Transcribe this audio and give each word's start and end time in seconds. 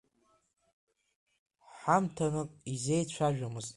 Ҳамҭанык 1.79 2.49
изеицәажәомызт. 2.73 3.69